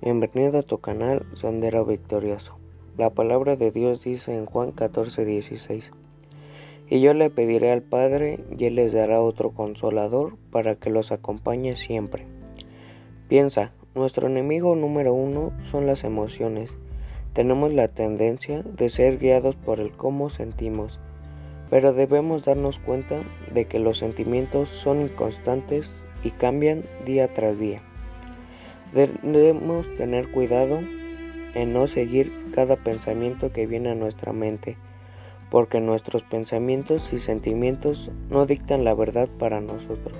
Bienvenido 0.00 0.60
a 0.60 0.62
tu 0.62 0.78
canal 0.78 1.26
Sendero 1.32 1.84
Victorioso. 1.84 2.56
La 2.96 3.10
palabra 3.10 3.56
de 3.56 3.72
Dios 3.72 4.04
dice 4.04 4.32
en 4.32 4.46
Juan 4.46 4.70
14:16, 4.70 5.90
Y 6.88 7.00
yo 7.00 7.14
le 7.14 7.30
pediré 7.30 7.72
al 7.72 7.82
Padre 7.82 8.38
y 8.56 8.66
Él 8.66 8.76
les 8.76 8.92
dará 8.92 9.20
otro 9.20 9.50
consolador 9.50 10.36
para 10.52 10.76
que 10.76 10.90
los 10.90 11.10
acompañe 11.10 11.74
siempre. 11.74 12.28
Piensa, 13.26 13.72
nuestro 13.96 14.28
enemigo 14.28 14.76
número 14.76 15.12
uno 15.14 15.52
son 15.68 15.86
las 15.86 16.04
emociones. 16.04 16.78
Tenemos 17.32 17.74
la 17.74 17.88
tendencia 17.88 18.62
de 18.62 18.90
ser 18.90 19.18
guiados 19.18 19.56
por 19.56 19.80
el 19.80 19.90
cómo 19.90 20.30
sentimos, 20.30 21.00
pero 21.70 21.92
debemos 21.92 22.44
darnos 22.44 22.78
cuenta 22.78 23.20
de 23.52 23.64
que 23.64 23.80
los 23.80 23.98
sentimientos 23.98 24.68
son 24.68 25.02
inconstantes 25.02 25.90
y 26.22 26.30
cambian 26.30 26.84
día 27.04 27.34
tras 27.34 27.58
día. 27.58 27.82
Debemos 28.92 29.86
tener 29.96 30.30
cuidado 30.30 30.80
en 31.54 31.74
no 31.74 31.86
seguir 31.86 32.32
cada 32.54 32.76
pensamiento 32.76 33.52
que 33.52 33.66
viene 33.66 33.90
a 33.90 33.94
nuestra 33.94 34.32
mente, 34.32 34.78
porque 35.50 35.80
nuestros 35.80 36.24
pensamientos 36.24 37.12
y 37.12 37.18
sentimientos 37.18 38.10
no 38.30 38.46
dictan 38.46 38.84
la 38.84 38.94
verdad 38.94 39.28
para 39.38 39.60
nosotros. 39.60 40.16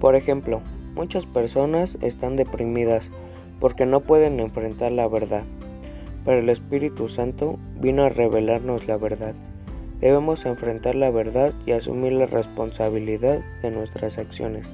Por 0.00 0.16
ejemplo, 0.16 0.60
muchas 0.94 1.24
personas 1.24 1.98
están 2.00 2.34
deprimidas 2.34 3.08
porque 3.60 3.86
no 3.86 4.00
pueden 4.00 4.40
enfrentar 4.40 4.90
la 4.90 5.06
verdad, 5.06 5.44
pero 6.24 6.40
el 6.40 6.48
Espíritu 6.48 7.08
Santo 7.08 7.60
vino 7.80 8.02
a 8.02 8.08
revelarnos 8.08 8.88
la 8.88 8.96
verdad. 8.96 9.34
Debemos 10.00 10.46
enfrentar 10.46 10.96
la 10.96 11.10
verdad 11.10 11.54
y 11.64 11.72
asumir 11.72 12.12
la 12.14 12.26
responsabilidad 12.26 13.40
de 13.62 13.70
nuestras 13.70 14.18
acciones 14.18 14.68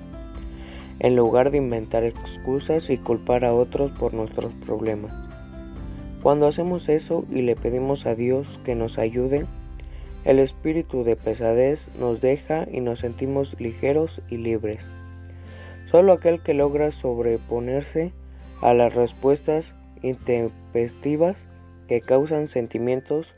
en 1.00 1.16
lugar 1.16 1.50
de 1.50 1.58
inventar 1.58 2.04
excusas 2.04 2.90
y 2.90 2.98
culpar 2.98 3.44
a 3.44 3.54
otros 3.54 3.90
por 3.92 4.14
nuestros 4.14 4.52
problemas. 4.66 5.12
Cuando 6.22 6.46
hacemos 6.46 6.88
eso 6.90 7.24
y 7.30 7.40
le 7.40 7.56
pedimos 7.56 8.04
a 8.06 8.14
Dios 8.14 8.60
que 8.64 8.74
nos 8.74 8.98
ayude, 8.98 9.46
el 10.24 10.38
espíritu 10.38 11.02
de 11.02 11.16
pesadez 11.16 11.90
nos 11.98 12.20
deja 12.20 12.66
y 12.70 12.82
nos 12.82 13.00
sentimos 13.00 13.58
ligeros 13.58 14.20
y 14.28 14.36
libres. 14.36 14.84
Solo 15.86 16.12
aquel 16.12 16.42
que 16.42 16.52
logra 16.52 16.92
sobreponerse 16.92 18.12
a 18.60 18.74
las 18.74 18.94
respuestas 18.94 19.74
intempestivas 20.02 21.46
que 21.88 22.02
causan 22.02 22.48
sentimientos 22.48 23.34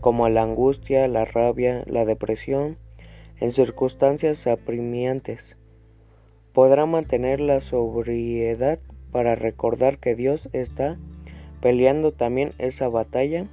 como 0.00 0.28
la 0.28 0.42
angustia, 0.42 1.08
la 1.08 1.24
rabia, 1.24 1.82
la 1.86 2.04
depresión, 2.04 2.76
en 3.40 3.50
circunstancias 3.50 4.46
apremiantes, 4.46 5.56
podrá 6.52 6.86
mantener 6.86 7.40
la 7.40 7.60
sobriedad 7.60 8.78
para 9.12 9.34
recordar 9.34 9.98
que 9.98 10.14
Dios 10.14 10.48
está 10.52 10.98
peleando 11.60 12.12
también 12.12 12.52
esa 12.58 12.88
batalla 12.88 13.46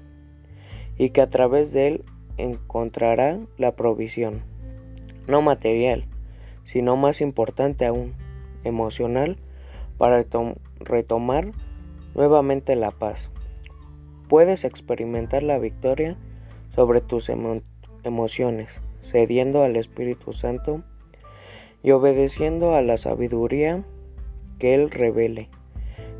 y 0.98 1.10
que 1.10 1.22
a 1.22 1.30
través 1.30 1.72
de 1.72 1.88
él 1.88 2.06
encontrará 2.38 3.40
la 3.58 3.76
provisión, 3.76 4.42
no 5.28 5.42
material, 5.42 6.06
sino 6.64 6.96
más 6.96 7.22
importante 7.22 7.86
aún, 7.86 8.14
emocional, 8.64 9.38
para 9.98 10.24
retomar 10.80 11.52
nuevamente 12.16 12.76
la 12.76 12.92
paz. 12.92 13.32
Puedes 14.28 14.64
experimentar 14.64 15.44
la 15.44 15.58
victoria 15.58 16.18
sobre 16.70 17.02
tus 17.02 17.32
emociones, 18.04 18.82
cediendo 19.02 19.64
al 19.64 19.76
Espíritu 19.76 20.34
Santo 20.34 20.84
y 21.84 21.92
obedeciendo 21.92 22.76
a 22.76 22.82
la 22.82 22.98
sabiduría 22.98 23.84
que 24.60 24.74
Él 24.74 24.90
revele. 24.90 25.50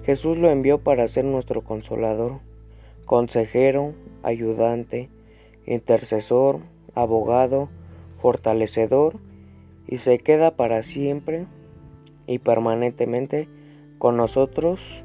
Jesús 0.04 0.38
lo 0.38 0.50
envió 0.50 0.80
para 0.80 1.08
ser 1.08 1.26
nuestro 1.26 1.64
consolador, 1.64 2.40
consejero, 3.06 3.94
ayudante, 4.24 5.10
intercesor, 5.66 6.60
abogado, 6.96 7.70
fortalecedor, 8.22 9.20
y 9.88 9.98
se 9.98 10.18
queda 10.18 10.56
para 10.56 10.84
siempre 10.84 11.46
y 12.26 12.40
permanentemente 12.40 13.48
con 13.98 14.18
nosotros. 14.18 15.04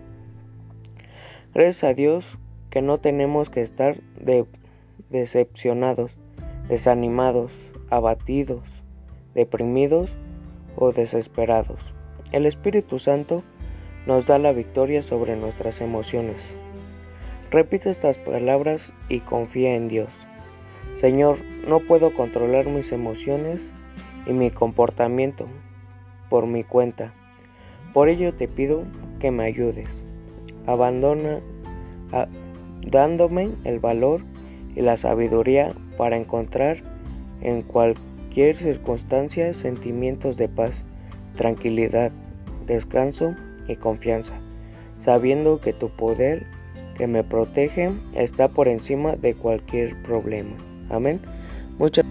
Gracias 1.54 1.84
a 1.84 1.94
Dios 1.94 2.38
que 2.70 2.82
no 2.82 2.98
tenemos 2.98 3.50
que 3.50 3.60
estar 3.60 3.96
decepcionados, 5.10 6.16
desanimados, 6.68 7.52
abatidos, 7.91 8.62
deprimidos 9.34 10.14
o 10.77 10.93
desesperados. 10.93 11.94
El 12.33 12.47
Espíritu 12.47 12.99
Santo 12.99 13.43
nos 14.06 14.27
da 14.27 14.38
la 14.38 14.53
victoria 14.53 15.03
sobre 15.03 15.37
nuestras 15.37 15.81
emociones. 15.81 16.56
Repite 17.50 17.91
estas 17.91 18.19
palabras 18.19 18.94
y 19.09 19.21
confía 19.21 19.75
en 19.75 19.88
Dios. 19.88 20.10
Señor, 20.97 21.37
no 21.69 21.81
puedo 21.81 22.15
controlar 22.15 22.66
mis 22.66 22.93
emociones 22.93 23.60
y 24.27 24.33
mi 24.33 24.50
comportamiento 24.50 25.47
por 26.31 26.47
mi 26.47 26.65
cuenta. 26.65 27.12
Por 27.93 28.09
ello 28.09 28.33
te 28.33 28.49
pido 28.49 28.84
que 29.21 29.31
me 29.31 29.44
ayudes. 29.44 30.03
Abandona 30.66 31.41
dándome 32.87 33.50
el 33.65 33.81
valor 33.81 34.22
y 34.75 34.81
la 34.81 34.97
sabiduría 34.97 35.72
para 35.99 36.16
encontrar 36.16 36.83
en 37.43 37.62
cualquier 37.62 38.11
cualquier 38.32 38.56
circunstancia 38.56 39.53
sentimientos 39.53 40.38
de 40.38 40.48
paz, 40.48 40.87
tranquilidad, 41.37 42.12
descanso 42.66 43.37
y 43.69 43.76
confianza, 43.76 44.32
sabiendo 45.00 45.60
que 45.60 45.75
tu 45.75 45.94
poder 45.97 46.47
que 46.97 47.06
me 47.06 47.25
protege 47.25 47.92
está 48.15 48.48
por 48.48 48.69
encima 48.69 49.16
de 49.16 49.34
cualquier 49.34 50.03
problema. 50.04 50.56
Amén. 50.88 51.21
Muchas 51.78 52.06